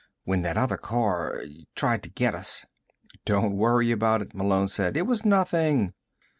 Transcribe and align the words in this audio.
When 0.23 0.41
that 0.41 0.57
other 0.57 0.77
car 0.77 1.43
tried 1.75 2.01
to 2.01 2.09
get 2.09 2.33
us." 2.33 2.65
"Don't 3.23 3.53
worry 3.55 3.91
about 3.91 4.23
it," 4.23 4.33
Malone 4.33 4.67
said. 4.67 4.97
"It 4.97 5.03
was 5.05 5.23
nothing." 5.23 5.93